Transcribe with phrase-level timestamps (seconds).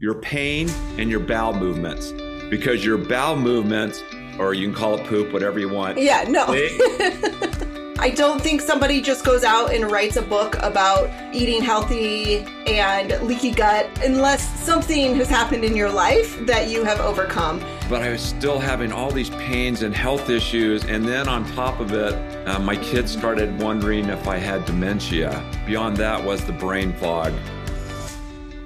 [0.00, 2.12] your pain and your bowel movements
[2.50, 4.02] because your bowel movements,
[4.38, 5.98] or you can call it poop, whatever you want.
[5.98, 6.46] Yeah, no.
[8.00, 12.36] I don't think somebody just goes out and writes a book about eating healthy
[12.68, 17.58] and leaky gut unless something has happened in your life that you have overcome.
[17.90, 20.84] but I was still having all these pains and health issues.
[20.84, 22.14] And then on top of it,
[22.46, 25.42] uh, my kids started wondering if I had dementia.
[25.66, 27.32] Beyond that was the brain fog.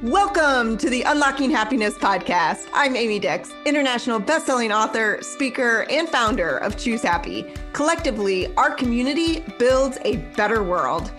[0.02, 2.66] Welcome to the Unlocking Happiness podcast.
[2.74, 7.54] I'm Amy Dix, international best-selling author, speaker, and founder of Choose Happy.
[7.72, 11.12] Collectively, our community builds a better world.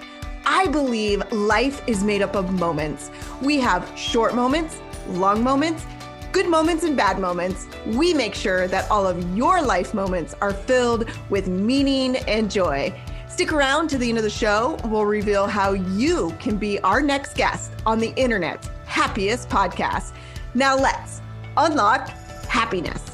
[0.45, 3.09] I believe life is made up of moments.
[3.41, 5.85] We have short moments, long moments,
[6.33, 7.67] good moments, and bad moments.
[7.85, 12.93] We make sure that all of your life moments are filled with meaning and joy.
[13.29, 14.77] Stick around to the end of the show.
[14.83, 20.13] We'll reveal how you can be our next guest on the internet's happiest podcast.
[20.53, 21.19] Now let's
[21.57, 22.07] unlock
[22.47, 23.12] happiness.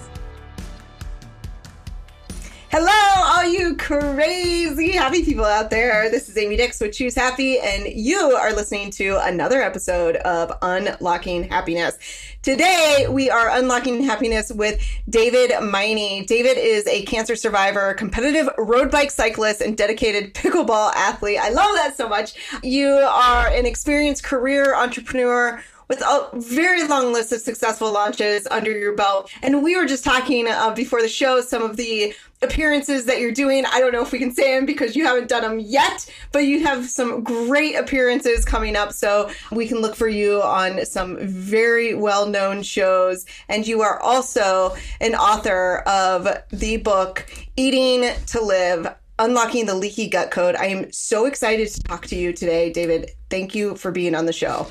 [2.71, 2.87] Hello,
[3.25, 6.07] all you crazy happy people out there.
[6.11, 10.55] This is Amy Dix with Choose Happy, and you are listening to another episode of
[10.61, 11.97] Unlocking Happiness.
[12.43, 16.27] Today, we are unlocking happiness with David Meine.
[16.27, 21.39] David is a cancer survivor, competitive road bike cyclist, and dedicated pickleball athlete.
[21.39, 22.35] I love that so much.
[22.61, 28.71] You are an experienced career entrepreneur with a very long list of successful launches under
[28.71, 29.31] your belt.
[29.41, 33.31] And we were just talking uh, before the show some of the appearances that you're
[33.31, 33.65] doing.
[33.65, 36.39] I don't know if we can say them because you haven't done them yet, but
[36.39, 38.93] you have some great appearances coming up.
[38.93, 43.25] So we can look for you on some very well known shows.
[43.49, 48.95] And you are also an author of the book Eating to Live.
[49.21, 50.55] Unlocking the leaky gut code.
[50.55, 53.11] I am so excited to talk to you today, David.
[53.29, 54.67] Thank you for being on the show.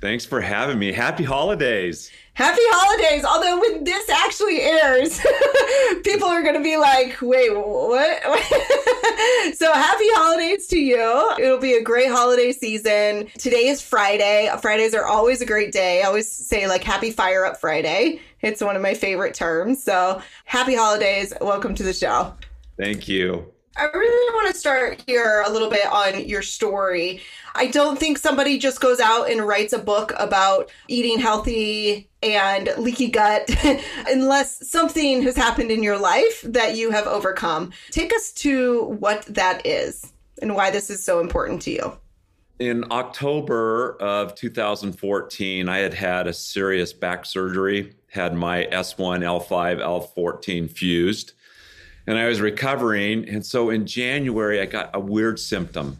[0.00, 0.92] Thanks for having me.
[0.92, 2.10] Happy holidays.
[2.36, 3.24] Happy holidays.
[3.24, 5.18] Although when this actually airs,
[6.04, 8.22] people are going to be like, wait, what?
[9.54, 11.34] so happy holidays to you.
[11.38, 13.28] It'll be a great holiday season.
[13.38, 14.50] Today is Friday.
[14.60, 16.02] Fridays are always a great day.
[16.02, 18.20] I always say like happy fire up Friday.
[18.42, 19.82] It's one of my favorite terms.
[19.82, 21.32] So happy holidays.
[21.40, 22.34] Welcome to the show.
[22.76, 23.50] Thank you.
[23.78, 27.20] I really want to start here a little bit on your story.
[27.54, 32.70] I don't think somebody just goes out and writes a book about eating healthy and
[32.78, 33.50] leaky gut
[34.08, 37.70] unless something has happened in your life that you have overcome.
[37.90, 40.10] Take us to what that is
[40.40, 41.98] and why this is so important to you.
[42.58, 49.82] In October of 2014, I had had a serious back surgery, had my S1, L5,
[49.82, 51.34] L14 fused,
[52.06, 53.28] and I was recovering.
[53.28, 55.98] And so in January, I got a weird symptom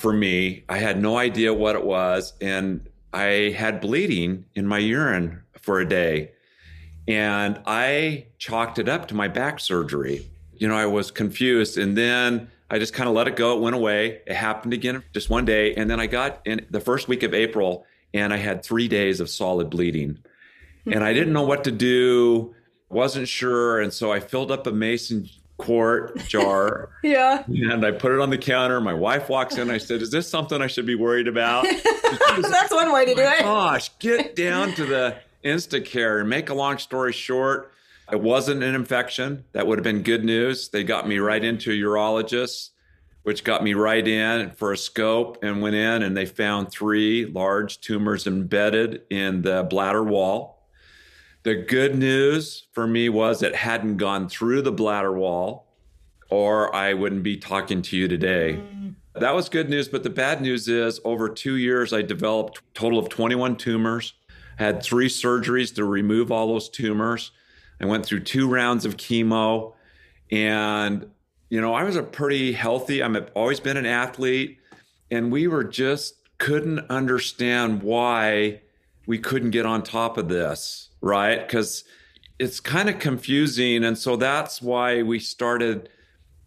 [0.00, 0.64] for me.
[0.68, 5.80] I had no idea what it was, and I had bleeding in my urine for
[5.80, 6.32] a day.
[7.08, 10.26] And I chalked it up to my back surgery.
[10.54, 11.76] You know, I was confused.
[11.76, 13.56] And then I just kind of let it go.
[13.56, 14.20] It went away.
[14.26, 15.74] It happened again just one day.
[15.74, 19.20] And then I got in the first week of April and I had three days
[19.20, 20.18] of solid bleeding.
[20.86, 22.54] And I didn't know what to do,
[22.92, 23.80] wasn't sure.
[23.80, 27.44] And so I filled up a mason quart jar Yeah.
[27.46, 28.80] and I put it on the counter.
[28.80, 29.70] My wife walks in.
[29.70, 31.64] I said, Is this something I should be worried about?
[32.40, 33.40] That's one way to do oh it.
[33.42, 37.72] Gosh, get down to the Instacare and make a long story short.
[38.10, 39.44] It wasn't an infection.
[39.52, 40.68] That would have been good news.
[40.68, 42.70] They got me right into a urologist,
[43.22, 47.24] which got me right in for a scope and went in and they found three
[47.26, 50.61] large tumors embedded in the bladder wall.
[51.44, 55.66] The good news for me was it hadn't gone through the bladder wall,
[56.30, 58.60] or I wouldn't be talking to you today.
[59.14, 62.62] That was good news, but the bad news is over two years, I developed a
[62.74, 64.14] total of 21 tumors,
[64.56, 67.32] had three surgeries to remove all those tumors.
[67.80, 69.74] I went through two rounds of chemo,
[70.30, 71.10] and
[71.50, 73.02] you know, I was a pretty healthy.
[73.02, 74.58] I'm always been an athlete,
[75.10, 78.62] and we were just couldn't understand why
[79.06, 81.46] we couldn't get on top of this, right?
[81.46, 81.84] Because
[82.38, 85.90] it's kind of confusing, and so that's why we started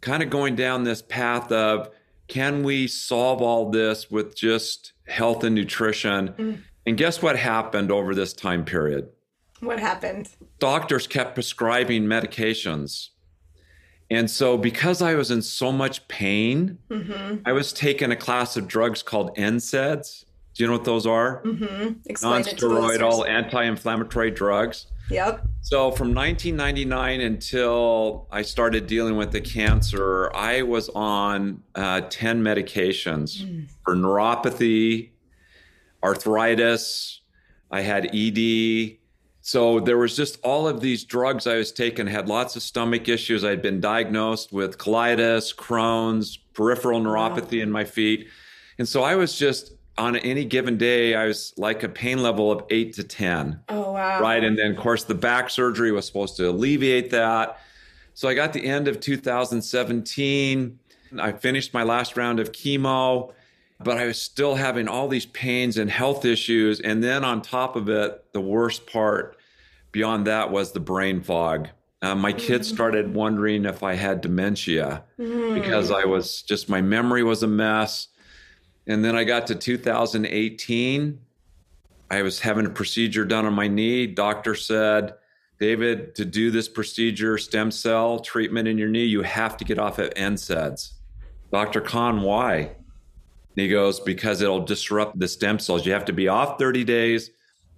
[0.02, 1.90] kind of going down this path of
[2.28, 6.30] can we solve all this with just health and nutrition?
[6.30, 6.62] Mm.
[6.88, 9.10] And guess what happened over this time period?
[9.60, 10.30] What happened?
[10.60, 13.10] Doctors kept prescribing medications.
[14.12, 17.38] And so, because I was in so much pain, Mm-hmm.
[17.46, 20.25] I was taking a class of drugs called NSAIDs.
[20.56, 21.42] Do you know what those are?
[21.44, 21.94] Mm-hmm.
[22.06, 23.02] Explain Non it to the listeners.
[23.02, 24.88] steroidal anti inflammatory drugs.
[25.10, 25.46] Yep.
[25.62, 32.42] So from 1999 until I started dealing with the cancer, I was on uh, 10
[32.42, 33.68] medications Mm.
[33.84, 35.12] for neuropathy,
[36.04, 37.22] arthritis,
[37.72, 38.98] I had ED.
[39.42, 43.08] So there was just all of these drugs I was taking, had lots of stomach
[43.10, 43.44] issues.
[43.44, 47.64] I'd been diagnosed with colitis, Crohn's, peripheral neuropathy wow.
[47.64, 48.28] in my feet.
[48.80, 52.52] And so I was just on any given day, I was like a pain level
[52.52, 53.62] of eight to 10.
[53.70, 54.20] Oh, wow.
[54.20, 54.44] Right.
[54.44, 57.60] And then, of course, the back surgery was supposed to alleviate that.
[58.14, 60.80] So I got the end of 2017.
[61.20, 63.34] I finished my last round of chemo,
[63.80, 66.80] but I was still having all these pains and health issues.
[66.82, 69.38] And then on top of it, the worst part
[69.92, 71.70] beyond that was the brain fog.
[72.02, 72.76] Uh, my kids mm-hmm.
[72.76, 75.54] started wondering if I had dementia mm.
[75.56, 78.10] because I was just, my memory was a mess.
[78.88, 81.20] And then I got to 2018.
[82.12, 84.06] I was having a procedure done on my knee.
[84.08, 85.16] Doctor said,
[85.60, 89.80] David, to do this procedure, stem cell treatment in your knee, you have to get
[89.80, 90.92] off of NSAIDs.
[91.52, 91.82] Dr.
[91.82, 92.58] Khan, why?
[92.58, 92.76] And
[93.56, 95.86] he goes, because it'll disrupt the stem cells.
[95.86, 97.32] You have to be off 30 days.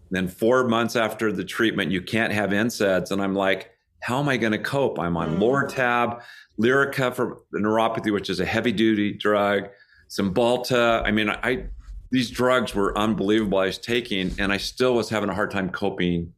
[0.10, 3.12] Then four months after the treatment, you can't have NSAIDs.
[3.12, 3.72] And I'm like,
[4.02, 5.00] how am I going to cope?
[5.00, 5.40] I'm on mm.
[5.40, 6.22] Lortab,
[6.60, 9.70] Lyrica for neuropathy, which is a heavy duty drug.
[10.10, 11.04] Cymbalta.
[11.06, 11.66] I mean, I
[12.10, 13.58] these drugs were unbelievable.
[13.58, 16.34] I was taking, and I still was having a hard time coping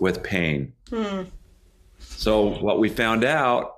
[0.00, 0.72] with pain.
[0.90, 1.22] Hmm.
[2.00, 3.76] So what we found out,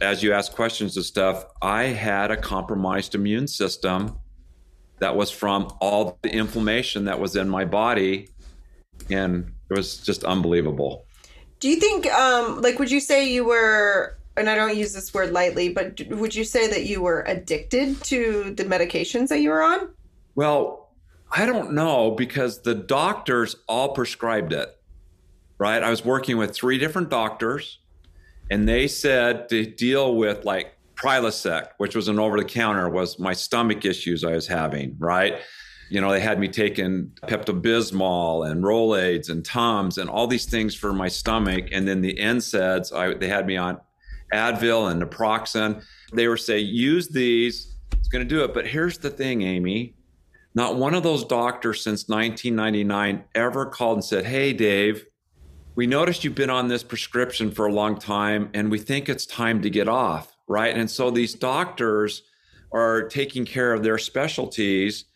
[0.00, 4.18] as you ask questions and stuff, I had a compromised immune system
[4.98, 8.28] that was from all the inflammation that was in my body,
[9.10, 11.06] and it was just unbelievable.
[11.60, 15.14] Do you think, um, like, would you say you were and I don't use this
[15.14, 19.50] word lightly, but would you say that you were addicted to the medications that you
[19.50, 19.88] were on?
[20.34, 20.90] Well,
[21.30, 24.76] I don't know because the doctors all prescribed it,
[25.58, 25.82] right?
[25.82, 27.78] I was working with three different doctors,
[28.50, 33.18] and they said to deal with like Prilosec, which was an over the counter, was
[33.18, 35.34] my stomach issues I was having, right?
[35.90, 40.46] You know, they had me taking Pepto Bismol and Rolaids and Tums and all these
[40.46, 41.68] things for my stomach.
[41.72, 43.80] And then the NSAIDs, I, they had me on
[44.34, 45.82] Advil and naproxen.
[46.12, 48.52] They were saying, use these, it's going to do it.
[48.52, 49.94] But here's the thing, Amy.
[50.54, 55.06] Not one of those doctors since 1999 ever called and said, Hey, Dave,
[55.74, 59.26] we noticed you've been on this prescription for a long time and we think it's
[59.26, 60.36] time to get off.
[60.46, 60.76] Right.
[60.76, 62.22] And so these doctors
[62.72, 65.06] are taking care of their specialties.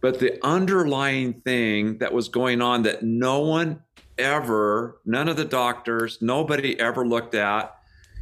[0.00, 3.82] But the underlying thing that was going on that no one
[4.18, 7.74] ever, none of the doctors, nobody ever looked at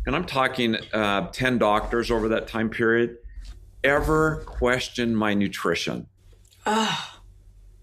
[0.06, 3.18] and I'm talking uh, 10 doctors over that time period,
[3.82, 6.06] ever questioned my nutrition.
[6.66, 7.20] Ah.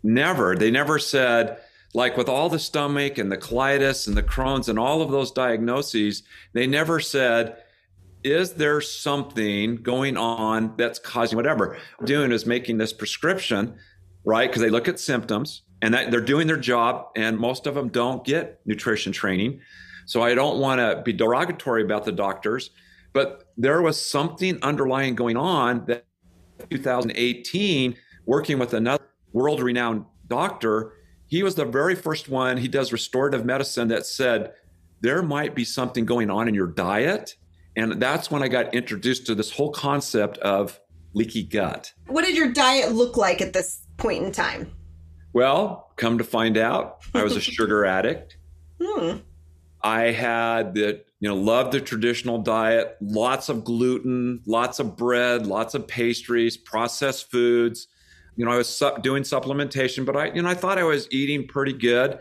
[0.04, 0.56] Never.
[0.56, 1.60] They never said,
[1.94, 5.32] like with all the stomach and the colitis and the Crohn's and all of those
[5.32, 6.24] diagnoses,
[6.54, 7.58] they never said,
[8.24, 11.78] is there something going on that's causing whatever?
[12.04, 13.76] Doing is making this prescription,
[14.24, 14.50] right?
[14.50, 17.90] Because they look at symptoms and that they're doing their job, and most of them
[17.90, 19.62] don't get nutrition training.
[20.06, 22.72] So I don't want to be derogatory about the doctors,
[23.14, 26.06] but there was something underlying going on that
[26.70, 27.96] 2018,
[28.26, 29.04] working with another
[29.34, 30.94] world renowned doctor,
[31.28, 34.54] he was the very first one, he does restorative medicine that said,
[35.00, 37.36] there might be something going on in your diet.
[37.76, 40.80] And that's when I got introduced to this whole concept of
[41.14, 41.94] leaky gut.
[42.08, 44.74] What did your diet look like at this point in time?
[45.34, 48.38] Well, come to find out, I was a sugar addict.
[48.82, 49.18] Hmm.
[49.84, 55.48] I had the, you know, loved the traditional diet, lots of gluten, lots of bread,
[55.48, 57.88] lots of pastries, processed foods.
[58.36, 61.08] You know, I was su- doing supplementation, but I, you know, I thought I was
[61.12, 62.20] eating pretty good.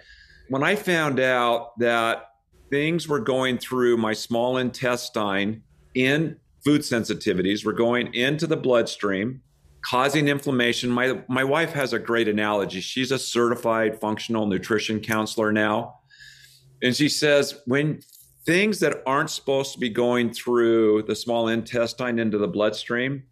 [0.48, 2.30] When I found out that
[2.70, 5.62] things were going through my small intestine
[5.94, 9.42] in food sensitivities, were going into the bloodstream,
[9.84, 10.90] causing inflammation.
[10.90, 12.80] My my wife has a great analogy.
[12.80, 15.99] She's a certified functional nutrition counselor now
[16.82, 18.00] and she says, when
[18.46, 23.22] things that aren't supposed to be going through the small intestine into the bloodstream,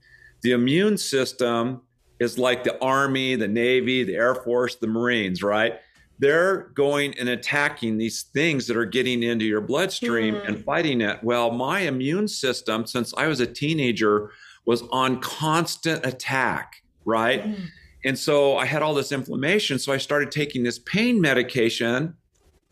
[0.42, 1.82] the immune system
[2.20, 5.80] is like the Army, the Navy, the Air Force, the Marines, right?
[6.18, 10.48] They're going and attacking these things that are getting into your bloodstream mm.
[10.48, 11.22] and fighting it.
[11.22, 14.32] Well, my immune system, since I was a teenager,
[14.66, 17.44] was on constant attack, right?
[17.44, 17.66] Mm.
[18.04, 19.78] And so I had all this inflammation.
[19.78, 22.14] So I started taking this pain medication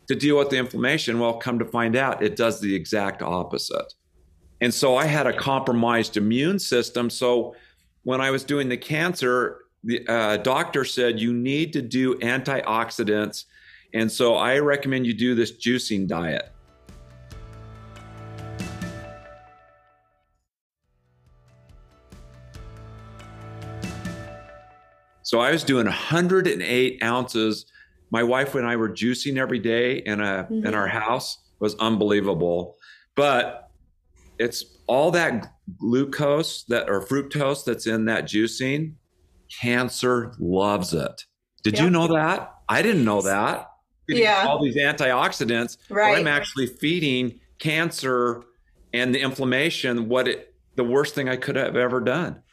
[0.07, 1.19] to deal with the inflammation.
[1.19, 3.93] Well, come to find out, it does the exact opposite.
[4.61, 7.09] And so I had a compromised immune system.
[7.09, 7.55] So
[8.03, 13.45] when I was doing the cancer, the uh, doctor said you need to do antioxidants.
[13.93, 16.51] And so I recommend you do this juicing diet.
[25.23, 27.65] So I was doing 108 ounces
[28.09, 30.65] my wife and I were juicing every day in a mm-hmm.
[30.65, 32.77] in our house it was unbelievable.
[33.15, 33.69] But
[34.37, 38.93] it's all that glucose that or fructose that's in that juicing.
[39.61, 41.23] Cancer loves it.
[41.63, 41.83] Did yep.
[41.83, 42.53] you know that?
[42.69, 43.69] I didn't know that.
[44.07, 44.45] Yeah.
[44.47, 45.77] All these antioxidants.
[45.89, 46.17] Right.
[46.17, 48.43] I'm actually feeding cancer
[48.93, 52.43] and the inflammation what it the worst thing I could have ever done.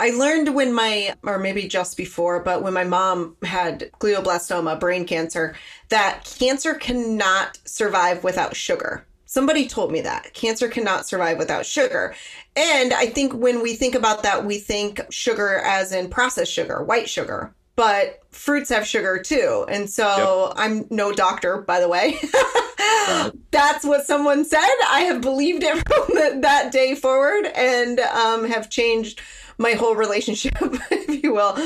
[0.00, 5.06] I learned when my, or maybe just before, but when my mom had glioblastoma, brain
[5.06, 5.54] cancer,
[5.88, 9.06] that cancer cannot survive without sugar.
[9.26, 12.14] Somebody told me that cancer cannot survive without sugar.
[12.56, 16.82] And I think when we think about that, we think sugar as in processed sugar,
[16.82, 19.66] white sugar, but fruits have sugar too.
[19.68, 20.54] And so yep.
[20.56, 22.18] I'm no doctor, by the way.
[23.50, 24.66] That's what someone said.
[24.88, 29.20] I have believed it from that day forward and um, have changed
[29.58, 31.56] my whole relationship, if you will.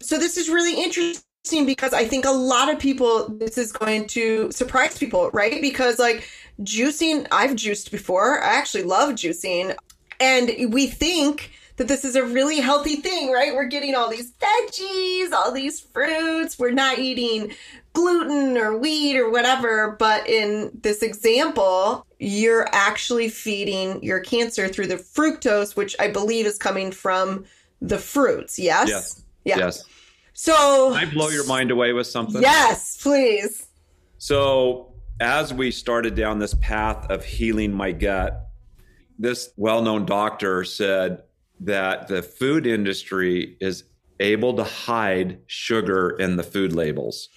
[0.00, 4.06] So this is really interesting because I think a lot of people, this is going
[4.08, 5.60] to surprise people, right?
[5.60, 6.28] Because like
[6.62, 8.42] juicing, I've juiced before.
[8.42, 9.76] I actually love juicing.
[10.18, 11.50] And we think
[11.82, 13.52] that this is a really healthy thing, right?
[13.52, 16.56] We're getting all these veggies, all these fruits.
[16.56, 17.52] We're not eating
[17.92, 19.96] gluten or wheat or whatever.
[19.98, 26.46] But in this example, you're actually feeding your cancer through the fructose, which I believe
[26.46, 27.46] is coming from
[27.80, 28.60] the fruits.
[28.60, 28.88] Yes?
[28.88, 29.24] Yes.
[29.44, 29.58] Yeah.
[29.58, 29.84] Yes.
[30.34, 32.40] So Can I blow your mind away with something?
[32.40, 33.66] Yes, please.
[34.18, 38.50] So as we started down this path of healing my gut,
[39.18, 41.24] this well-known doctor said
[41.64, 43.84] that the food industry is
[44.20, 47.28] able to hide sugar in the food labels.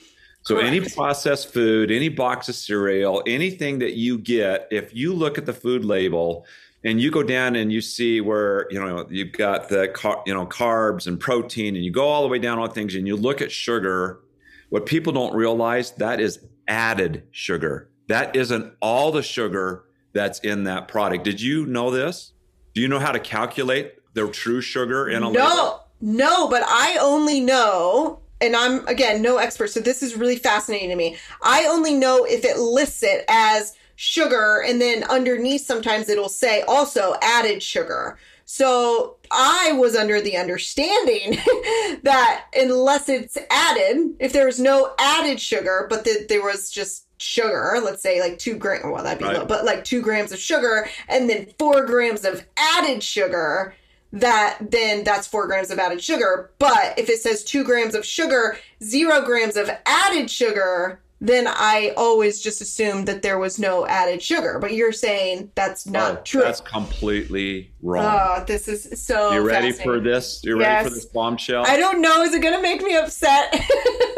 [0.43, 0.67] So Correct.
[0.67, 5.47] any processed food, any box of cereal, anything that you get, if you look at
[5.47, 6.45] the food label
[6.83, 10.33] and you go down and you see where you know you've got the car, you
[10.33, 13.15] know carbs and protein, and you go all the way down on things, and you
[13.15, 14.21] look at sugar,
[14.69, 17.89] what people don't realize that is added sugar.
[18.07, 21.23] That isn't all the sugar that's in that product.
[21.23, 22.33] Did you know this?
[22.75, 25.83] Do you know how to calculate the true sugar in a no, label?
[26.01, 30.89] No, but I only know and I'm again no expert, so this is really fascinating
[30.89, 31.17] to me.
[31.41, 36.61] I only know if it lists it as sugar, and then underneath sometimes it'll say
[36.63, 38.17] also added sugar.
[38.45, 41.31] So I was under the understanding
[42.03, 47.07] that unless it's added, if there was no added sugar, but that there was just
[47.17, 49.37] sugar, let's say like two grams, well, that'd be right.
[49.37, 53.73] low, but like two grams of sugar and then four grams of added sugar,
[54.15, 56.51] that then that's four grams of added sugar.
[56.57, 61.93] But if it says two grams of sugar, zero grams of added sugar, then I
[61.97, 64.57] always just assumed that there was no added sugar.
[64.59, 66.41] But you're saying that's not oh, true.
[66.41, 68.05] That's completely wrong.
[68.05, 69.31] Oh, this is so.
[69.31, 70.41] You ready for this?
[70.43, 70.67] You yes.
[70.67, 71.65] ready for this bombshell?
[71.67, 72.21] I don't know.
[72.21, 73.53] Is it going to make me upset?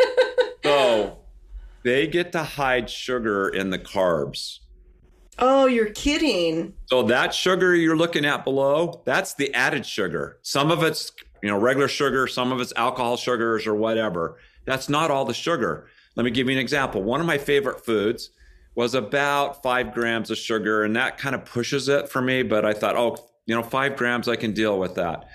[0.63, 1.18] so
[1.84, 4.60] they get to hide sugar in the carbs.
[5.39, 6.74] Oh, you're kidding.
[6.88, 10.39] So that sugar you're looking at below, that's the added sugar.
[10.41, 11.12] Some of it's,
[11.44, 14.38] you know, regular sugar, some of it's alcohol sugars or whatever.
[14.65, 15.88] That's not all the sugar.
[16.15, 17.03] Let me give you an example.
[17.03, 18.32] One of my favorite foods
[18.74, 22.44] was about five grams of sugar, and that kind of pushes it for me.
[22.44, 25.29] But I thought, oh, you know, five grams, I can deal with that.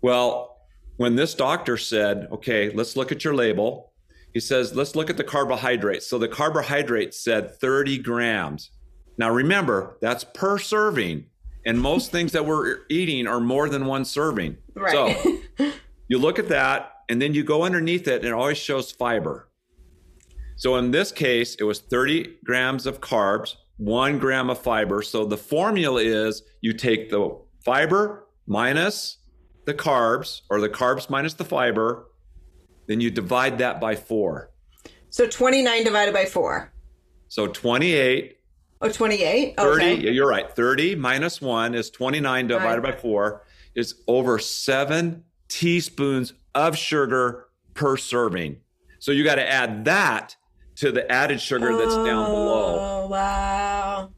[0.00, 0.58] Well,
[0.96, 3.92] when this doctor said, okay, let's look at your label,
[4.32, 6.06] he says, let's look at the carbohydrates.
[6.06, 8.70] So the carbohydrates said 30 grams.
[9.18, 11.26] Now, remember, that's per serving.
[11.64, 14.56] And most things that we're eating are more than one serving.
[14.74, 14.92] Right.
[15.56, 15.72] So
[16.08, 19.48] you look at that, and then you go underneath it, and it always shows fiber.
[20.56, 25.02] So in this case, it was 30 grams of carbs, one gram of fiber.
[25.02, 29.18] So the formula is you take the fiber minus
[29.64, 32.06] the carbs, or the carbs minus the fiber,
[32.86, 34.50] then you divide that by four.
[35.10, 36.72] So 29 divided by four.
[37.28, 38.38] So 28
[38.82, 39.56] Oh, 28?
[39.56, 40.10] 30, okay.
[40.10, 40.50] you're right.
[40.50, 42.94] 30 minus 1 is 29 divided right.
[42.94, 43.42] by 4
[43.74, 48.58] is over 7 teaspoons of sugar per serving.
[48.98, 50.36] So you got to add that
[50.76, 52.78] to the added sugar that's oh, down below.
[52.80, 54.10] Oh, wow.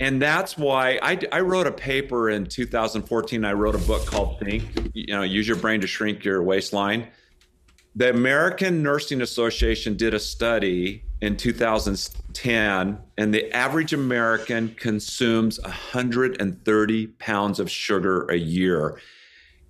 [0.00, 3.44] And that's why I, I wrote a paper in 2014.
[3.44, 7.08] I wrote a book called Think, you know, use your brain to shrink your waistline.
[7.94, 17.06] The American Nursing Association did a study in 2010, and the average American consumes 130
[17.06, 18.98] pounds of sugar a year.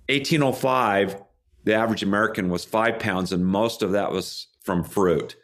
[0.07, 1.21] 1805,
[1.65, 5.35] the average American was five pounds, and most of that was from fruit.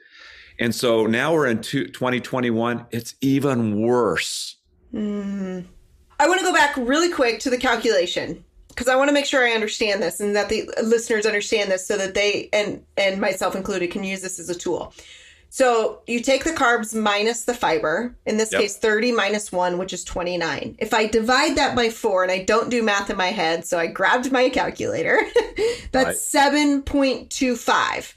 [0.57, 4.55] And so now we're in 2021, it's even worse.
[4.93, 5.65] Mm.
[6.17, 8.45] I want to go back really quick to the calculation
[8.79, 11.85] because I want to make sure I understand this and that the listeners understand this
[11.85, 14.93] so that they and and myself included can use this as a tool.
[15.49, 18.61] So you take the carbs minus the fiber, in this Yep.
[18.61, 20.77] case 30 minus 1, which is 29.
[20.79, 23.77] If I divide that by 4, and I don't do math in my head, so
[23.77, 25.19] I grabbed my calculator,
[25.91, 28.13] that's 7.25.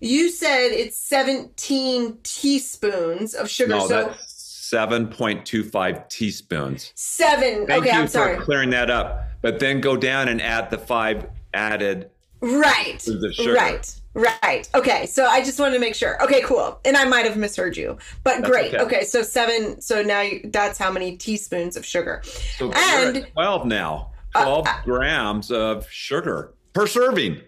[0.00, 3.74] You said it's 17 teaspoons of sugar.
[3.74, 6.92] No, so that's 7.25 teaspoons.
[6.94, 7.66] 7.
[7.66, 8.36] Thank okay, you I'm sorry.
[8.36, 9.25] for clearing that up.
[9.46, 11.24] But then go down and add the five
[11.54, 12.10] added.
[12.40, 12.98] Right.
[12.98, 13.52] the sugar.
[13.54, 13.94] Right.
[14.12, 14.68] Right.
[14.74, 15.06] Okay.
[15.06, 16.20] So I just wanted to make sure.
[16.24, 16.80] Okay, cool.
[16.84, 18.74] And I might have misheard you, but That's great.
[18.74, 18.82] okay.
[18.82, 19.04] Okay.
[19.04, 19.80] So seven.
[19.80, 22.22] So now you, that's how many teaspoons of sugar.
[22.58, 24.10] So And- we're at 12 now.
[24.34, 27.40] Uh, 12 grams of sugar per serving.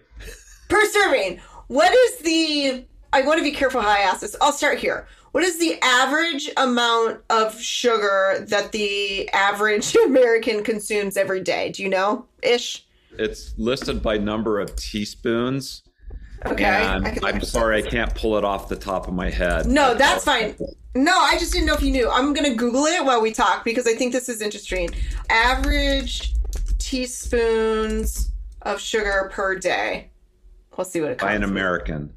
[0.69, 1.41] per serving.
[1.67, 2.85] What is the?
[3.11, 4.37] I want to be careful how I ask this.
[4.39, 5.05] I'll start here.
[5.31, 11.71] What is the average amount of sugar that the average American consumes every day?
[11.71, 12.85] Do you know, ish?
[13.17, 15.83] It's listed by number of teaspoons.
[16.45, 16.63] Okay.
[16.63, 17.83] and I can I'm sorry.
[17.83, 19.65] I can't pull it off the top of my head.
[19.65, 20.55] No, that's fine.
[20.95, 22.09] No, I just didn't know if you knew.
[22.09, 24.89] I'm gonna Google it while we talk because I think this is interesting.
[25.29, 26.35] Average
[26.77, 28.31] teaspoons
[28.61, 30.09] of sugar per day.
[30.77, 31.29] Let's see what it comes.
[31.29, 31.43] By an.
[31.43, 32.13] American.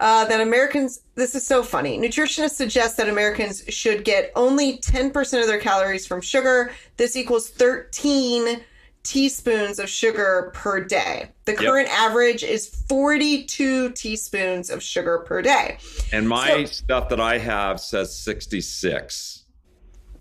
[0.00, 1.02] Uh, that Americans.
[1.14, 1.98] This is so funny.
[1.98, 6.72] Nutritionists suggest that Americans should get only 10% of their calories from sugar.
[6.96, 8.62] This equals 13
[9.02, 11.30] teaspoons of sugar per day.
[11.44, 15.78] The current average is 42 teaspoons of sugar per day.
[16.12, 19.44] And my So- stuff that I have says 66.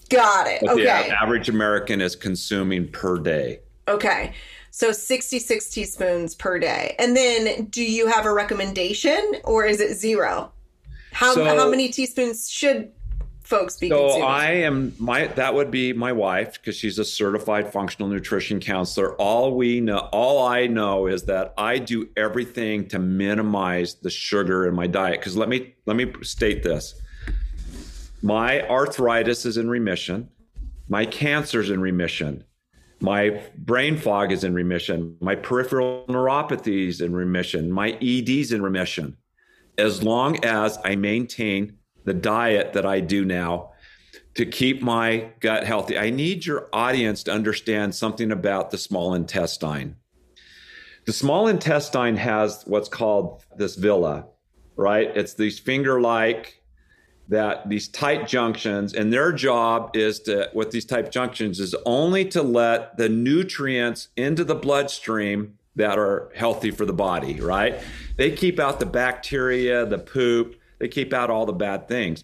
[0.09, 0.59] Got it.
[0.61, 0.83] But Okay.
[0.83, 3.59] the average American is consuming per day.
[3.89, 4.33] Okay.
[4.71, 6.95] So 66 teaspoons per day.
[6.99, 10.51] And then do you have a recommendation or is it zero?
[11.11, 12.91] How, So- how many teaspoons should
[13.41, 14.27] folks be So consuming?
[14.27, 19.15] I am my that would be my wife because she's a certified functional nutrition counselor.
[19.15, 24.67] All we know, all I know is that I do everything to minimize the sugar
[24.67, 25.19] in my diet.
[25.19, 26.93] Because let me let me state this:
[28.21, 30.29] my arthritis is in remission,
[30.87, 32.43] my cancer is in remission,
[33.01, 38.51] my brain fog is in remission, my peripheral neuropathy is in remission, my ED is
[38.51, 39.17] in remission,
[39.77, 43.71] as long as I maintain the diet that I do now
[44.35, 45.97] to keep my gut healthy.
[45.97, 49.95] I need your audience to understand something about the small intestine.
[51.05, 54.23] The small intestine has what's called this villi,
[54.75, 55.11] right?
[55.15, 56.58] It's these finger like
[57.29, 62.25] that these tight junctions and their job is to with these tight junctions is only
[62.25, 67.79] to let the nutrients into the bloodstream that are healthy for the body right?
[68.17, 72.23] They keep out the bacteria the poop they keep out all the bad things.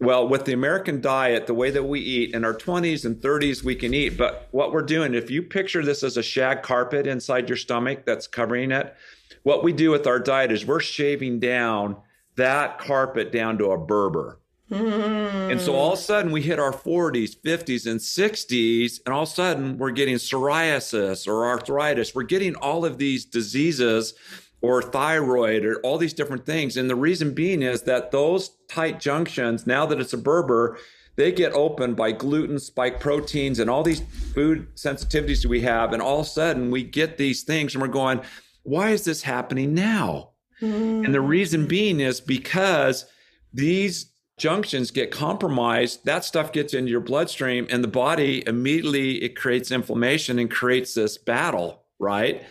[0.00, 3.62] Well with the american diet the way that we eat in our 20s and 30s
[3.62, 7.06] we can eat but what we're doing if you picture this as a shag carpet
[7.06, 8.94] inside your stomach that's covering it
[9.42, 11.96] what we do with our diet is we're shaving down
[12.38, 14.38] that carpet down to a berber
[14.70, 16.04] and so all of a hmm.
[16.04, 20.16] sudden we hit our 40s, 50s, and 60s, and all of a sudden we're getting
[20.16, 22.14] psoriasis or arthritis.
[22.14, 24.14] We're getting all of these diseases
[24.60, 26.76] or thyroid or all these different things.
[26.76, 30.78] And the reason being is that those tight junctions, now that it's a Berber,
[31.16, 34.02] they get opened by gluten, spike proteins, and all these
[34.34, 35.92] food sensitivities we have.
[35.92, 38.20] And all of a sudden we get these things and we're going,
[38.64, 40.30] why is this happening now?
[40.60, 41.28] And the mm.
[41.28, 43.06] reason being is because
[43.52, 49.36] these junctions get compromised, that stuff gets into your bloodstream, and the body immediately it
[49.36, 52.42] creates inflammation and creates this battle, right?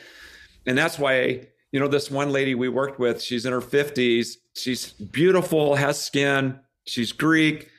[0.65, 4.35] And that's why, you know, this one lady we worked with, she's in her 50s,
[4.53, 7.69] she's beautiful, has skin, she's Greek.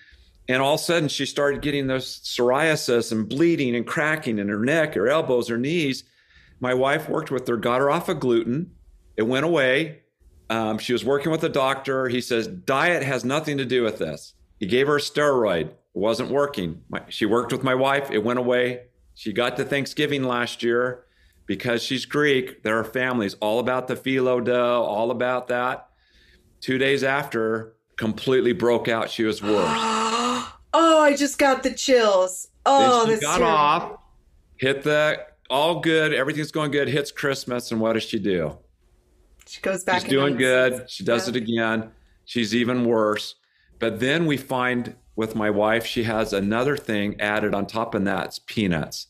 [0.50, 4.48] And all of a sudden, she started getting this psoriasis and bleeding and cracking in
[4.48, 6.04] her neck, her elbows, her knees.
[6.58, 8.72] My wife worked with her, got her off of gluten.
[9.18, 10.00] It went away.
[10.50, 12.08] Um, she was working with a doctor.
[12.08, 14.34] He says, diet has nothing to do with this.
[14.58, 15.66] He gave her a steroid.
[15.68, 16.82] It wasn't working.
[16.88, 18.10] My, she worked with my wife.
[18.10, 18.82] It went away.
[19.14, 21.04] She got to Thanksgiving last year
[21.46, 22.62] because she's Greek.
[22.62, 25.88] There are families all about the phyllo dough, all about that.
[26.60, 29.10] Two days after, completely broke out.
[29.10, 29.52] She was worse.
[29.52, 32.48] oh, I just got the chills.
[32.64, 33.56] Oh, then she that's got terrible.
[33.56, 33.98] off,
[34.56, 38.58] hit the all good, everything's going good, hits Christmas, and what does she do?
[39.48, 40.02] She goes back.
[40.02, 40.88] She's doing good.
[40.90, 41.30] She does Yeah.
[41.30, 41.90] it again.
[42.24, 43.34] She's even worse.
[43.78, 48.04] But then we find with my wife, she has another thing added on top of
[48.04, 48.26] that.
[48.26, 49.08] It's peanuts.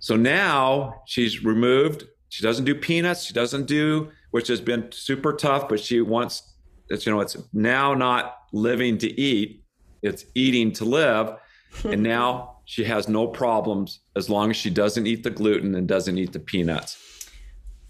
[0.00, 2.04] So now she's removed.
[2.28, 3.22] She doesn't do peanuts.
[3.24, 6.42] She doesn't do, which has been super tough, but she wants,
[6.88, 9.62] it's, you know, it's now not living to eat,
[10.02, 11.36] it's eating to live.
[11.84, 15.86] and now she has no problems as long as she doesn't eat the gluten and
[15.86, 16.96] doesn't eat the peanuts.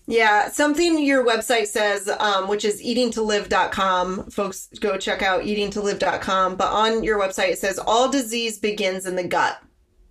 [0.07, 4.31] Yeah, something your website says, um, which is eatingtolive.com.
[4.31, 6.57] Folks, go check out eatingtolive.com.
[6.57, 9.61] But on your website, it says all disease begins in the gut.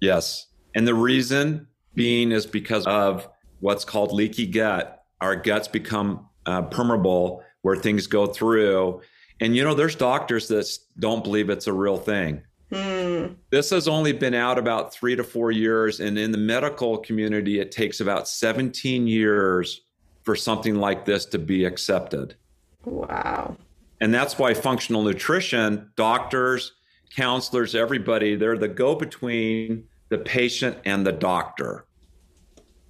[0.01, 0.47] Yes.
[0.75, 3.29] And the reason being is because of
[3.61, 5.03] what's called leaky gut.
[5.21, 9.01] Our guts become uh, permeable where things go through.
[9.39, 12.41] And, you know, there's doctors that don't believe it's a real thing.
[12.71, 13.33] Hmm.
[13.49, 16.01] This has only been out about three to four years.
[16.01, 19.81] And in the medical community, it takes about 17 years
[20.25, 22.35] for something like this to be accepted.
[22.83, 23.55] Wow.
[24.01, 26.73] And that's why functional nutrition, doctors,
[27.15, 31.85] counselors, everybody, they're the go between the patient and the doctor.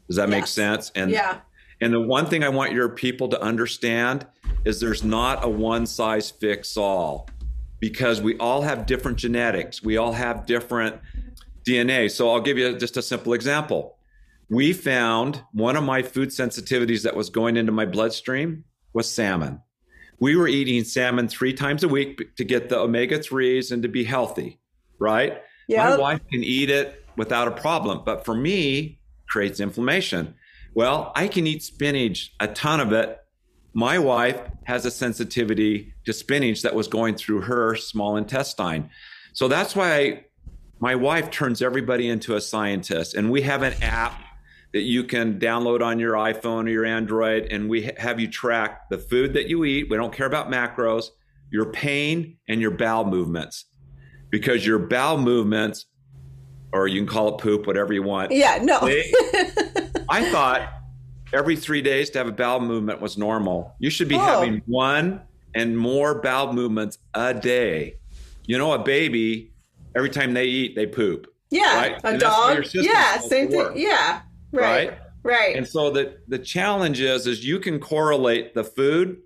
[0.08, 0.92] Does that make sense?
[0.96, 1.40] And Yeah.
[1.82, 4.26] and the one thing I want your people to understand
[4.64, 7.28] is there's not a one size fits all
[7.80, 9.84] because we all have different genetics.
[9.84, 10.96] We all have different
[11.68, 12.10] DNA.
[12.10, 13.95] So I'll give you just a simple example.
[14.50, 19.62] We found one of my food sensitivities that was going into my bloodstream was salmon.
[20.20, 23.90] We were eating salmon three times a week to get the omega 3s and to
[23.90, 24.60] be healthy,
[25.00, 25.42] right?
[25.90, 30.36] My wife can eat it without a problem, but for me, creates inflammation.
[30.76, 33.20] Well, I can eat spinach, a ton of it.
[33.74, 38.90] My wife has a sensitivity to spinach that was going through her small intestine.
[39.34, 40.26] So that's why
[40.80, 43.16] my wife turns everybody into a scientist.
[43.16, 44.22] And we have an app
[44.76, 48.90] that you can download on your iPhone or your Android, and we have you track
[48.90, 49.90] the food that you eat.
[49.90, 51.06] We don't care about macros,
[51.50, 53.64] your pain, and your bowel movements.
[54.32, 55.86] Because your bowel movements,
[56.74, 58.82] or you can call it poop, whatever you want, Yeah, no.
[58.86, 59.10] they-
[60.10, 60.70] I thought
[61.32, 63.76] every three days to have a bowel movement was normal.
[63.80, 64.20] You should be Oh.
[64.20, 65.22] having one
[65.56, 67.96] and more bowel movements a day.
[68.46, 69.54] You know, a baby,
[69.96, 71.78] every time they eat, they poop, yeah.
[71.78, 71.92] Right?
[72.04, 72.74] A And that's how your dog.
[72.74, 73.72] Yeah, same thing.
[73.78, 74.20] Yeah.
[74.56, 74.90] Right.
[74.90, 75.00] right?
[75.24, 75.56] Right.
[75.56, 79.22] And so the, the challenge is, is you can correlate the food,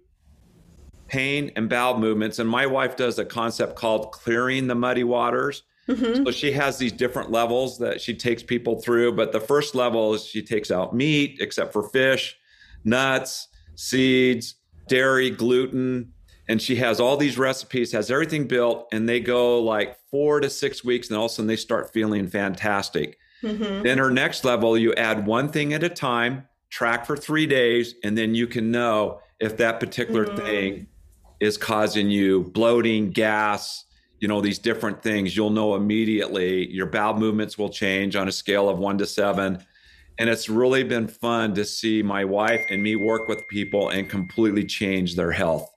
[1.07, 2.39] pain, and bowel movements.
[2.39, 5.63] And my wife does a concept called clearing the muddy waters.
[5.89, 6.23] Mhm.
[6.23, 9.13] So she has these different levels that she takes people through.
[9.13, 12.37] But the first level is she takes out meat, except for fish,
[12.85, 14.55] nuts, seeds,
[14.87, 16.13] dairy, gluten.
[16.47, 20.49] And she has all these recipes, has everything built, and they go like four to
[20.49, 23.18] six weeks, and all of a sudden they start feeling fantastic.
[23.43, 23.83] Mhm.
[23.83, 27.95] Then her next level, you add one thing at a time, track for three days,
[28.03, 30.35] and then you can know if that particular Mhm.
[30.45, 30.87] thing
[31.39, 33.85] is causing you bloating, gas,
[34.19, 35.35] you know, these different things.
[35.37, 36.69] You'll know immediately.
[36.69, 39.59] Your bowel movements will change on a scale of one to seven.
[40.17, 44.09] And it's really been fun to see my wife and me work with people and
[44.09, 45.69] completely change their health.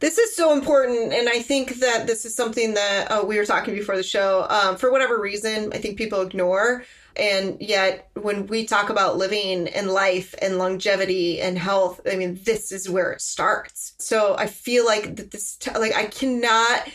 [0.00, 3.44] This is so important, and I think that this is something that uh, we were
[3.44, 4.46] talking before the show.
[4.48, 6.84] Um, for whatever reason, I think people ignore,
[7.16, 12.38] and yet when we talk about living and life and longevity and health, I mean,
[12.44, 13.94] this is where it starts.
[13.98, 16.88] So I feel like that this, like, I cannot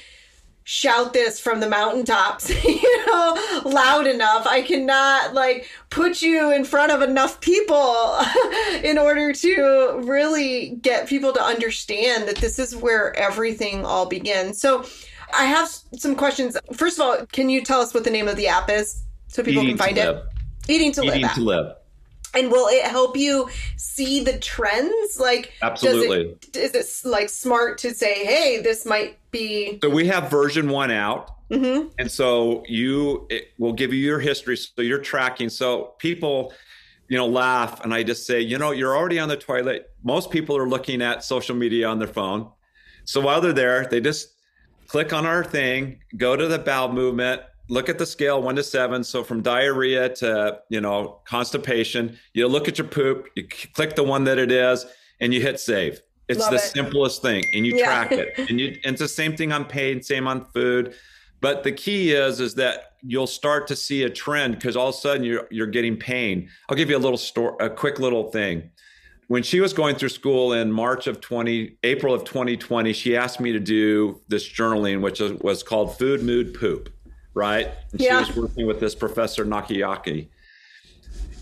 [0.64, 4.48] shout this from the mountaintops, you know, loud enough.
[4.48, 8.18] I cannot like put you in front of enough people
[8.84, 14.60] in order to really get people to understand that this is where everything all begins.
[14.60, 14.86] So
[15.34, 16.58] I have some questions.
[16.74, 19.44] First of all, can you tell us what the name of the app is so
[19.44, 20.06] people Eating can find it?
[20.06, 20.24] live.
[20.68, 21.16] Eating to live.
[21.16, 21.76] Eating to live.
[22.36, 23.48] And will it help you
[23.78, 25.20] see the trends?
[25.20, 26.36] Like, Absolutely.
[26.42, 29.80] It, is it like smart to say, hey, this might be.
[29.84, 31.30] So we have version one out.
[31.52, 31.92] Mhm.
[32.00, 34.56] And so you it will give you your history.
[34.56, 35.50] So you're tracking.
[35.50, 36.54] So people,
[37.10, 39.92] you know, laugh and I just say, you know, you're already on the toilet.
[40.04, 42.50] Most people are looking at social media on their phone.
[43.06, 44.30] So while they're there, they just
[44.88, 48.64] click on our thing, go to the bowel movement, look at the scale one to
[48.64, 49.04] seven.
[49.04, 54.04] So from diarrhea to, you know, constipation, you look at your poop, you click the
[54.04, 54.86] one that it is,
[55.20, 56.02] and you hit save.
[56.30, 56.62] It's Love the it.
[56.62, 57.44] simplest thing.
[57.54, 57.86] And you Yeah.
[57.86, 58.34] track it.
[58.50, 60.94] And you and it's the same thing on pain, same on food.
[61.42, 64.96] But the key is is that you'll start to see a trend because all of
[64.96, 66.50] a sudden you're you're getting pain.
[66.70, 68.72] I'll give you a little story, a quick little thing.
[69.28, 73.40] When she was going through school in March of 20, April of 2020, she asked
[73.40, 76.90] me to do this journaling, which was, was called Food, Mood, Poop,
[77.34, 77.70] right?
[77.94, 78.22] And Yeah.
[78.22, 80.28] she was working with this professor Nakayaki.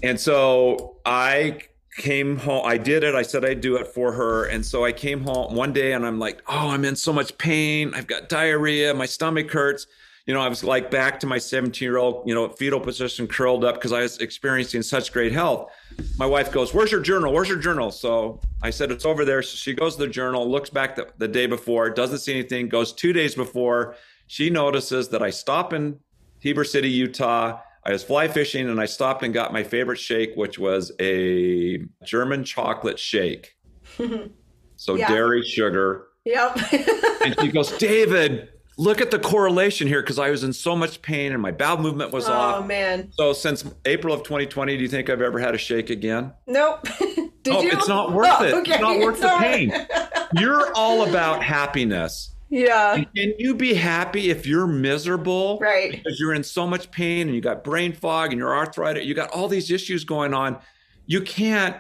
[0.04, 1.62] And so I
[1.96, 2.66] came home.
[2.66, 3.16] I did it.
[3.16, 4.46] I said I'd do it for her.
[4.46, 7.38] And so I came home one day and I'm like, oh, I'm in so much
[7.38, 7.94] pain.
[7.94, 8.94] I've got diarrhea.
[8.94, 9.88] My stomach hurts.
[10.28, 13.28] You know, I was like back to my 17 year old, you know, fetal position
[13.28, 15.72] curled up because I was experiencing such great health.
[16.18, 17.34] My wife goes, Where's your journal?
[17.34, 17.92] Where's your journal?
[17.92, 19.42] So I said, It's over there.
[19.42, 22.70] So she goes to the journal, looks back the, the day before, doesn't see anything,
[22.70, 23.96] goes two days before.
[24.28, 26.00] She notices that I stop in
[26.40, 27.60] Heber City, Utah.
[27.84, 31.80] I was fly fishing and I stopped and got my favorite shake, which was a
[32.06, 33.56] German chocolate shake.
[34.78, 35.08] so Yeah.
[35.08, 36.08] dairy, sugar.
[36.26, 36.58] Yep.
[37.24, 41.04] And she goes, David, look at the correlation here because I was in so much
[41.04, 42.64] pain and my bowel movement was oh off.
[42.64, 43.12] Oh man.
[43.14, 46.34] So since April of 2020, do you think I've ever had a shake again?
[46.48, 46.88] Nope.
[47.44, 47.70] Did oh, you?
[47.72, 48.54] it's not worth Oh, it.
[48.56, 48.72] okay.
[48.74, 49.88] It's not worth It's the not- pain.
[50.34, 52.34] You're all about happiness.
[52.52, 53.04] Yeah.
[53.16, 55.58] Can you be happy if you're miserable?
[55.60, 55.92] Right.
[55.92, 59.14] Because you're in so much pain and you got brain fog and you're arthritic, you
[59.14, 60.60] got all these issues going on.
[61.06, 61.78] You can't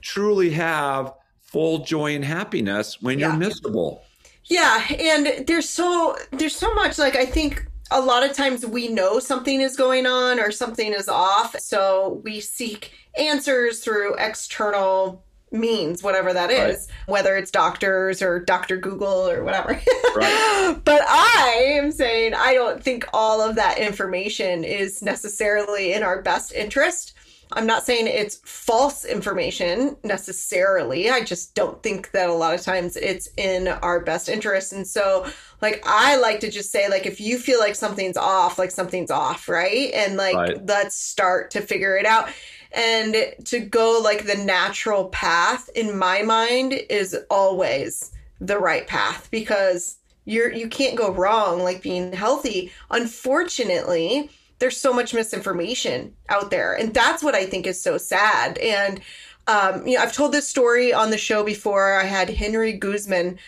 [0.00, 3.28] truly have full joy and happiness when Yeah.
[3.28, 4.02] you're miserable.
[4.44, 8.88] Yeah, and there's so there's so much like I think a lot of times we
[8.88, 15.24] know something is going on or something is off, so we seek answers through external
[15.52, 18.76] means, whatever that is, whether it's doctors or Dr.
[18.76, 19.80] Google or whatever.
[20.16, 20.76] Right.
[20.84, 26.20] but I am saying I don't think all of that information is necessarily in our
[26.20, 27.14] best interest.
[27.52, 31.10] I'm not saying it's false information necessarily.
[31.10, 34.72] I just don't think that a lot of times it's in our best interest.
[34.72, 35.26] And so,
[35.62, 39.10] like, I like to just say, like, if you feel like something's off, like something's
[39.10, 39.90] off, right?
[39.94, 40.66] And like, Right.
[40.66, 42.28] let's start to figure it out.
[42.72, 49.28] And to go like the natural path in my mind is always the right path
[49.30, 52.72] because you're you can't go wrong like being healthy.
[52.90, 58.58] Unfortunately, there's so much misinformation out there and that's what i think is so sad
[58.58, 59.00] and
[59.46, 63.38] um, you know i've told this story on the show before i had henry guzman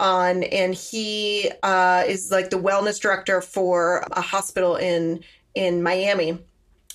[0.00, 5.22] on and he uh, is like the wellness director for a hospital in
[5.54, 6.38] in miami.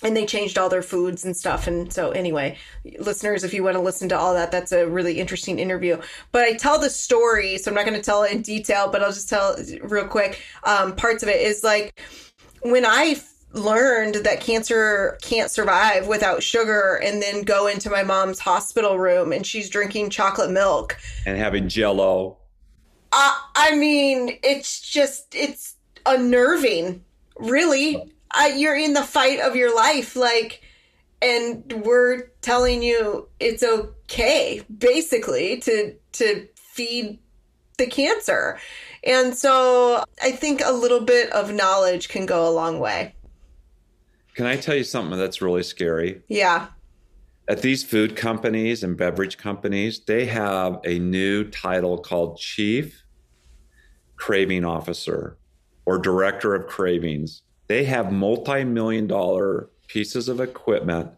[0.02, 1.66] And they changed all their foods and stuff.
[1.66, 2.58] And so anyway
[2.98, 6.00] listeners if you want to listen to all that that's a really interesting interview.
[6.32, 9.02] But i tell the story so i'm not going to tell it in detail but
[9.02, 10.42] i'll just tell real quick.
[10.64, 11.98] Um, parts of it is like
[12.62, 13.16] when I
[13.52, 19.32] learned that cancer can't survive without sugar and then go into my mom's hospital room
[19.32, 22.38] and she's drinking chocolate milk And having jello.
[23.16, 25.74] Uh, i mean it's just it's
[26.06, 27.02] unnerving
[27.38, 28.12] really.
[28.32, 30.62] I, you're in the fight of your life like
[31.22, 37.18] and we're telling you it's okay basically to to feed
[37.78, 38.58] the cancer.
[39.04, 43.14] And so i think a little bit of knowledge can go a long way.
[44.34, 46.22] Can I tell you something that's really scary?
[46.28, 46.68] yeah.
[47.48, 53.05] At these food companies and beverage companies, they have a new title called Chief
[54.16, 55.36] Craving Officer
[55.84, 57.42] or Director of Cravings.
[57.68, 61.10] They have multi million dollar pieces of equipment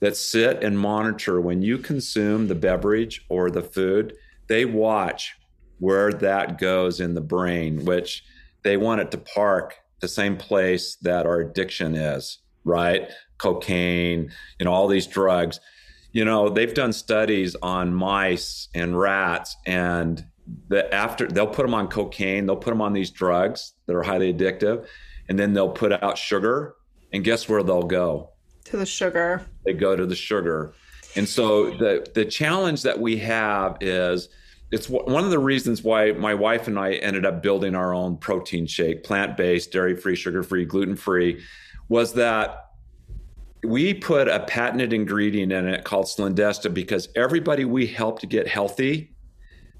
[0.00, 4.14] that sit and monitor when you consume the beverage or the food.
[4.48, 5.34] They watch
[5.78, 8.24] where that goes in the brain, which
[8.62, 13.08] they want it to park the same place that our addiction is, right?
[13.38, 15.60] Cocaine, you know, all these drugs.
[16.12, 20.24] You know, they've done studies on mice and rats, and
[20.68, 24.02] the after they'll put them on cocaine, they'll put them on these drugs that are
[24.02, 24.86] highly addictive,
[25.28, 26.74] and then they'll put out sugar,
[27.12, 28.32] and guess where they'll go?
[28.64, 30.72] to the sugar they go to the sugar.
[31.16, 34.28] And so the the challenge that we have is
[34.70, 38.16] it's one of the reasons why my wife and I ended up building our own
[38.16, 41.42] protein shake, plant-based, dairy-free, sugar-free, gluten-free
[41.90, 42.70] was that
[43.62, 48.48] we put a patented ingredient in it called Slendesta because everybody we helped to get
[48.48, 49.11] healthy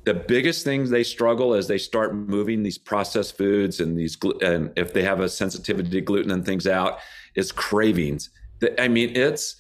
[0.05, 4.71] the biggest things they struggle as they start moving these processed foods and these and
[4.77, 6.99] if they have a sensitivity to gluten and things out
[7.35, 8.31] is cravings.
[8.79, 9.57] I mean it's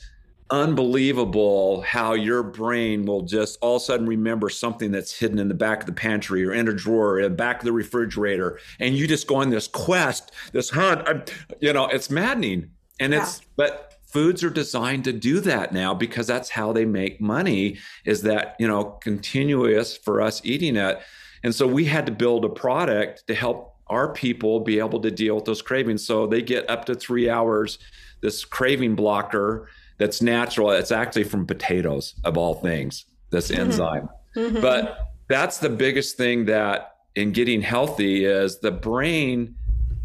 [0.50, 5.48] unbelievable how your brain will just all of a sudden remember something that's hidden in
[5.48, 7.72] the back of the pantry or in a drawer or in the back of the
[7.72, 11.24] refrigerator and you just go on this quest this hunt I'm-
[11.60, 12.70] you know it's maddening.
[13.00, 17.20] And it's but foods are designed to do that now because that's how they make
[17.20, 21.00] money is that you know continuous for us eating it.
[21.42, 25.10] And so we had to build a product to help our people be able to
[25.10, 26.06] deal with those cravings.
[26.06, 27.78] So they get up to three hours
[28.20, 30.70] this craving blocker that's natural.
[30.70, 34.08] It's actually from potatoes of all things this enzyme.
[34.36, 34.60] Mhm.
[34.62, 34.98] but
[35.28, 39.54] that's the biggest thing that in getting healthy is the brain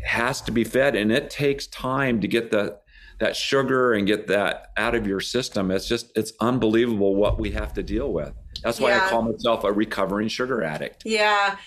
[0.04, 2.78] has to be fed and it takes time to get the
[3.19, 7.51] that sugar and get that out of your system it's just it's unbelievable what we
[7.51, 9.06] have to deal with that's why Yeah.
[9.06, 11.58] i call myself a recovering sugar addict Yeah.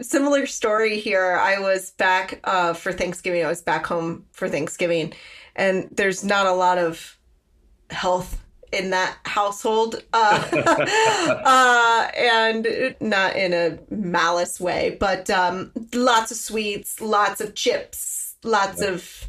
[0.00, 1.36] Similar story here.
[1.36, 3.44] I was back uh, for Thanksgiving.
[3.44, 5.12] I was back home for Thanksgiving,
[5.56, 7.18] and there's not a lot of
[7.90, 10.44] health in that household, uh,
[11.44, 18.36] uh, and not in a malice way, but um, lots of sweets, lots of chips,
[18.44, 19.27] lots of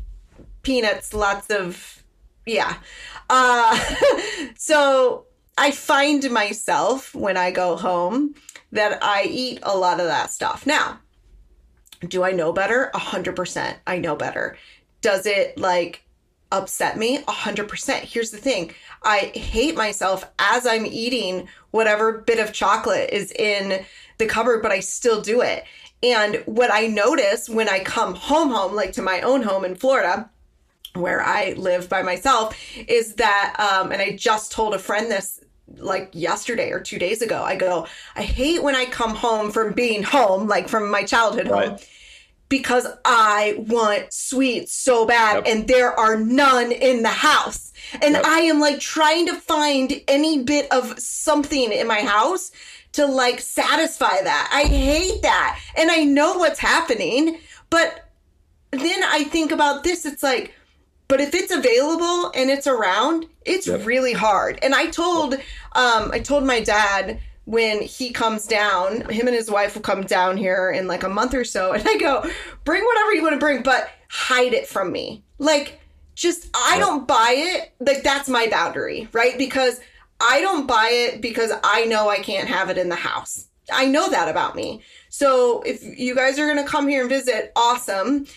[0.64, 2.04] peanuts, lots of,
[2.46, 2.78] yeah.
[3.30, 3.80] Uh,
[4.56, 5.26] so
[5.58, 8.36] I find myself when I go home
[8.72, 10.66] that I eat a lot of that stuff.
[10.66, 11.00] Now,
[12.08, 12.92] do I know better?
[12.94, 13.78] A hundred percent.
[13.86, 14.58] I know better.
[15.02, 16.04] Does it like
[16.52, 17.18] upset me?
[17.28, 18.06] A hundred percent.
[18.06, 18.74] Here's the thing.
[19.04, 23.86] I hate myself as I'm eating whatever bit of chocolate is in
[24.18, 25.66] the cupboard, but I still do it.
[26.02, 29.76] And what I notice when I come home, home, like to my own home in
[29.76, 30.30] Florida,
[30.94, 35.40] where I live by myself, is that, um, and I just told a friend this
[35.78, 37.44] like yesterday or two days ago.
[37.44, 41.48] I go, I hate when I come home from being home, like from my childhood
[41.48, 41.72] home.
[41.72, 41.90] Right
[42.50, 45.44] because I want sweets so bad yep.
[45.48, 47.72] and there are none in the house.
[48.02, 48.26] And yep.
[48.26, 52.52] I am like trying to find any bit of something in my house
[52.94, 54.50] to like satisfy that.
[54.52, 55.60] I hate that.
[55.78, 57.38] And I know what's happening,
[57.70, 58.10] but
[58.72, 60.54] then I think about this it's like
[61.10, 63.86] but if it's available and it's around, it's yep.
[63.86, 64.60] really hard.
[64.62, 65.34] And I told
[65.74, 67.20] um I told my dad
[67.50, 71.10] when he comes down, him and his wife will come down here in like a
[71.10, 71.74] month or so.
[71.74, 72.24] And I go,
[72.64, 75.24] bring whatever you want to bring, but hide it from me.
[75.40, 75.80] Like,
[76.14, 77.74] just, I don't buy it.
[77.80, 79.36] Like, that's my boundary, right?
[79.36, 79.82] Because
[80.22, 83.48] I don't buy it because I know I can't have it in the house.
[83.74, 84.84] I know that about me.
[85.10, 88.28] So if you guys are going to come here and visit, awesome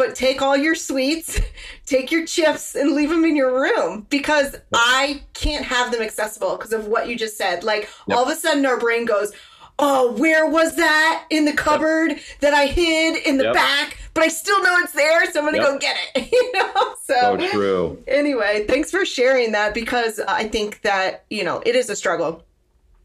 [0.00, 1.38] but take all your sweets,
[1.84, 4.64] take your chips, and leave them in your room because yep.
[4.72, 7.64] I can't have them accessible because of what you just said.
[7.64, 8.16] Like yep.
[8.16, 9.32] all of a sudden, our brain goes,
[9.78, 12.20] Oh, where was that in the cupboard yep.
[12.40, 13.98] that I hid in the back?
[14.14, 16.32] But I still know it's there, so I'm gonna go get it.
[16.32, 18.02] you know, so, so true.
[18.08, 22.42] Anyway, thanks for sharing that because I think that you know it is a struggle.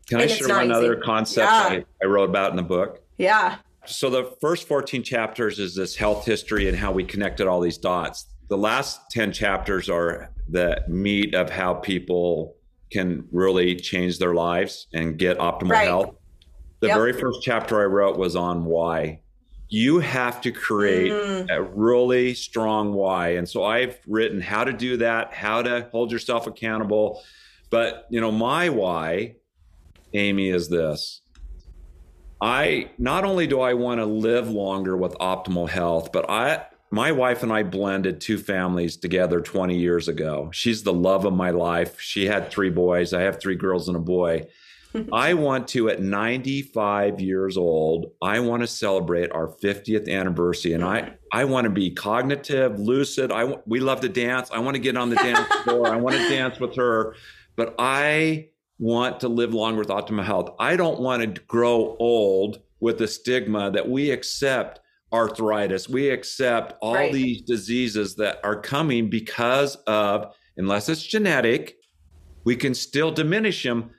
[0.07, 1.59] Can I share one other concept yeah.
[1.59, 3.01] I, I wrote about in the book?
[3.17, 3.57] Yeah.
[3.87, 7.77] So the first 14 chapters is this health history and how we connected all these
[7.77, 8.27] dots.
[8.47, 12.55] The last 10 chapters are the meat of how people
[12.91, 15.87] can really change their lives and get optimal right.
[15.87, 16.15] health.
[16.79, 16.97] The yep.
[16.97, 19.21] very first chapter I wrote was on why.
[19.69, 21.47] You have to create mm.
[21.49, 23.29] a really strong why.
[23.29, 27.23] And so I've written how to do that, how to hold yourself accountable.
[27.71, 29.35] But, you know, my why,
[30.13, 31.21] Amy, is this
[32.45, 37.11] I not only do I want to live longer with optimal health, but I my
[37.11, 40.51] wife and I blended two families together 20 years ago.
[40.53, 41.99] She's the love of my life.
[41.99, 43.13] She had three boys.
[43.13, 44.47] I have three girls and a boy.
[45.11, 50.83] I want to, at 95 years old, I want to celebrate our 50th anniversary, and
[50.83, 53.31] I I want to be cognitive, lucid.
[53.31, 54.51] I we love to dance.
[54.51, 55.87] I want to get on the dance floor.
[55.87, 57.15] I want to dance with her,
[57.55, 60.49] but I want to live longer with optimal health.
[60.59, 64.79] I don't want to grow old with the stigma that we accept
[65.15, 67.13] arthritis, we accept all right.
[67.13, 71.77] these diseases that are coming because of, unless it's genetic,
[72.43, 73.91] we can still diminish them.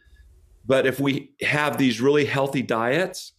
[0.67, 3.33] But if we have these really healthy diets,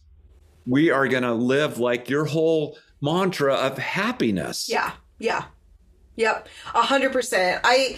[0.66, 4.68] we are going to live like your whole mantra of happiness.
[4.68, 4.92] Yeah.
[5.18, 5.44] Yeah.
[6.16, 6.48] Yep.
[6.74, 7.60] A hundred percent.
[7.64, 7.96] I,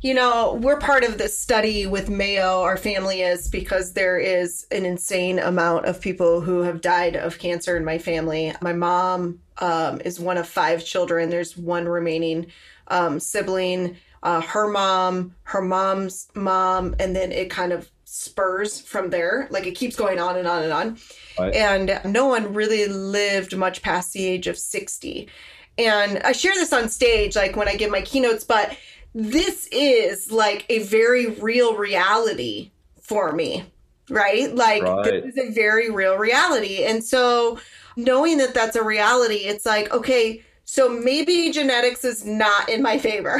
[0.00, 4.66] you know, we're part of this study with Mayo, our family is, because there is
[4.70, 8.52] an insane amount of people who have died of cancer in my family.
[8.62, 12.46] My mom um, is one of five children, there's one remaining
[12.88, 13.96] um, sibling.
[14.22, 19.46] Uh, her mom, her mom's mom, and then it kind of spurs from there.
[19.50, 20.98] Like it keeps going on and on and on.
[21.38, 21.54] Right.
[21.54, 25.28] And no one really lived much past the age of 60.
[25.76, 28.76] And I share this on stage, like when I give my keynotes, but
[29.14, 33.64] this is like a very real reality for me,
[34.10, 34.54] right?
[34.54, 35.04] Like right.
[35.04, 36.84] this is a very real reality.
[36.84, 37.58] And so
[37.96, 42.98] knowing that that's a reality, it's like, okay, so maybe genetics is not in my
[42.98, 43.36] favor.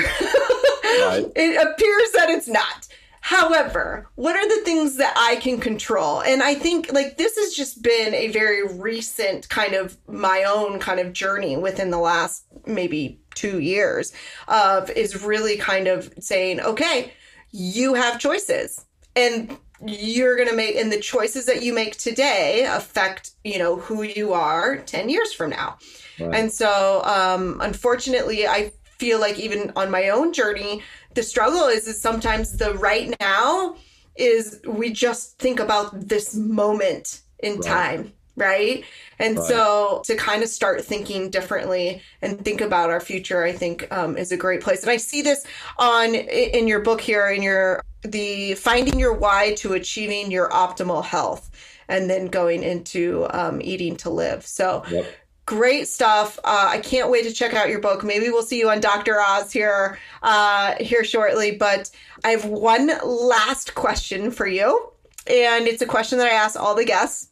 [0.84, 1.26] right.
[1.36, 2.88] It appears that it's not.
[3.20, 6.22] However, what are the things that I can control?
[6.22, 10.78] And I think like this has just been a very recent kind of my own
[10.78, 14.12] kind of journey within the last maybe two years
[14.48, 17.12] of is really kind of saying, okay,
[17.52, 18.84] you have choices.
[19.14, 23.76] And you're going to make and the choices that you make today affect you know
[23.76, 25.78] who you are 10 years from now
[26.18, 26.34] right.
[26.34, 30.82] and so um unfortunately i feel like even on my own journey
[31.14, 33.76] the struggle is is sometimes the right now
[34.16, 37.62] is we just think about this moment in right.
[37.64, 38.84] time right
[39.18, 39.46] and right.
[39.46, 44.16] so to kind of start thinking differently and think about our future i think um,
[44.16, 45.44] is a great place and i see this
[45.78, 51.04] on in your book here in your the finding your why to achieving your optimal
[51.04, 51.50] health
[51.88, 55.06] and then going into um, eating to live so yep
[55.48, 56.38] Great stuff.
[56.44, 58.04] Uh, I can't wait to check out your book.
[58.04, 59.18] Maybe we'll see you on Dr.
[59.18, 61.52] Oz here uh, here shortly.
[61.52, 61.90] But
[62.22, 64.92] I have one last question for you,
[65.26, 67.27] and it's a question that I ask all the guests,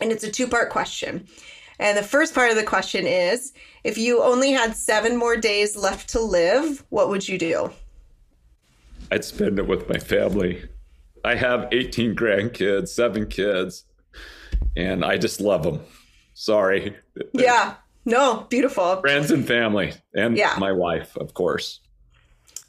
[0.00, 1.26] and it's a two part question.
[1.78, 5.76] And the first part of the question is if you only had seven more days
[5.76, 7.70] left to live, what would you do?
[9.10, 10.68] I'd spend it with my family.
[11.24, 13.84] I have 18 grandkids, seven kids,
[14.76, 15.80] and I just love them.
[16.34, 16.96] Sorry.
[17.32, 17.74] Yeah.
[18.04, 19.00] No, beautiful.
[19.00, 20.56] Friends and family, and yeah.
[20.58, 21.80] my wife, of course.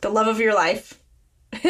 [0.02, 1.02] The love of your life.
[1.52, 1.64] and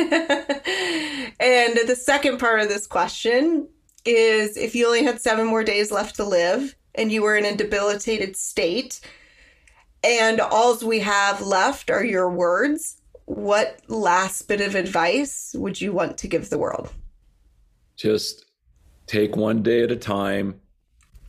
[1.40, 3.68] the second part of this question
[4.06, 7.46] is if you only had seven more days left to live and you were in
[7.46, 9.02] a debilitated state,
[10.04, 15.92] and alls we have left are your words, what last bit of advice would you
[15.92, 16.94] want to give the world?
[17.98, 18.46] Just
[19.08, 20.60] take one day at a time,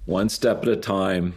[0.05, 1.35] one step at a time,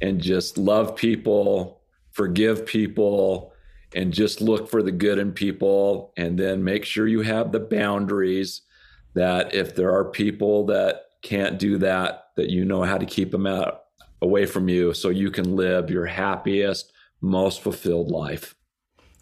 [0.00, 1.80] and just love people,
[2.10, 3.52] forgive people,
[3.94, 6.12] and just look for the good in people.
[6.16, 8.62] And then make sure you have the boundaries
[9.14, 13.30] that if there are people that can't do that, that you know how to keep
[13.30, 13.82] them out
[14.20, 18.54] away from you so you can live your happiest, most fulfilled life.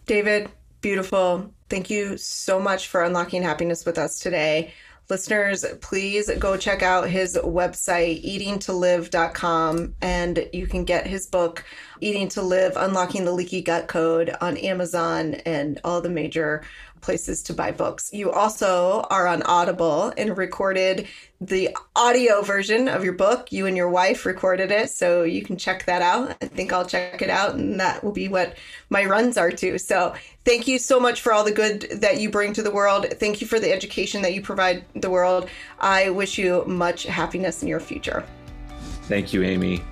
[0.07, 1.53] David, beautiful.
[1.69, 4.73] Thank you so much for unlocking happiness with us today.
[5.09, 11.65] Listeners, please go check out his website, eatingtolive.com, and you can get his book,
[12.01, 16.63] Eating to Live Unlocking the Leaky Gut Code, on Amazon and all the major
[17.01, 18.13] places to buy books.
[18.13, 21.07] You also are on Audible and recorded
[21.41, 23.51] the audio version of your book.
[23.51, 26.37] You and your wife recorded it, so you can check that out.
[26.43, 28.57] I think I'll check it out, and that will be what
[28.91, 29.79] my runs are too.
[29.79, 33.07] So, thank you so much for all the good that you bring to the world.
[33.15, 35.49] Thank you for the education that you provide the world.
[35.81, 38.25] I wish you much happiness in your future.
[39.05, 39.83] Thank you, Amy.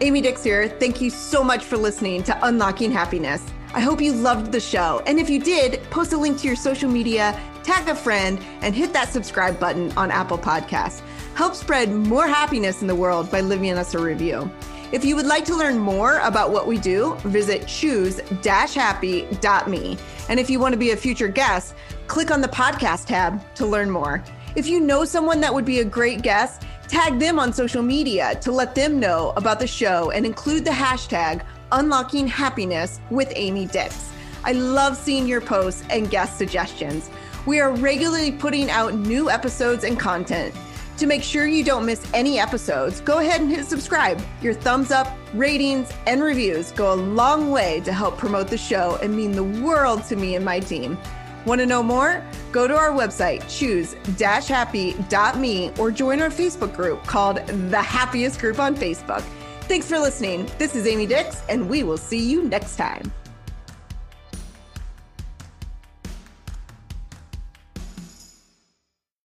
[0.00, 0.68] Amy Dix here.
[0.68, 3.46] Thank you so much for listening to Unlocking Happiness.
[3.74, 5.02] I hope you loved the show.
[5.04, 8.72] And if you did, post a link to your social media, tag a friend, and
[8.72, 11.00] hit that subscribe button on Apple Podcasts.
[11.34, 14.48] Help spread more happiness in the world by leaving us a review.
[14.92, 19.98] If you would like to learn more about what we do, visit choose-happy.me.
[20.28, 21.74] And if you want to be a future guest,
[22.06, 24.22] click on the podcast tab to learn more.
[24.54, 28.38] If you know someone that would be a great guest, tag them on social media
[28.40, 31.44] to let them know about the show and include the hashtag
[31.74, 34.12] Unlocking Happiness with Amy Dix.
[34.44, 37.10] I love seeing your posts and guest suggestions.
[37.46, 40.54] We are regularly putting out new episodes and content.
[40.98, 44.22] To make sure you don't miss any episodes, go ahead and hit subscribe.
[44.40, 48.96] Your thumbs up, ratings, and reviews go a long way to help promote the show
[49.02, 50.96] and mean the world to me and my team.
[51.44, 52.24] Want to know more?
[52.52, 58.76] Go to our website, choose-happy.me, or join our Facebook group called The Happiest Group on
[58.76, 59.24] Facebook.
[59.66, 60.46] Thanks for listening.
[60.58, 63.10] This is Amy Dix, and we will see you next time.